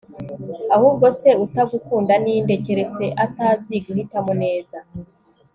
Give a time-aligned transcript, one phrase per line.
[0.75, 4.77] ahubwo se utagukunda ninde, keretse atazi guhitamo neza